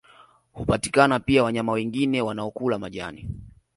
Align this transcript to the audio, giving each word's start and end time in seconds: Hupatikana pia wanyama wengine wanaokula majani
Hupatikana 0.53 1.19
pia 1.19 1.43
wanyama 1.43 1.71
wengine 1.71 2.21
wanaokula 2.21 2.79
majani 2.79 3.29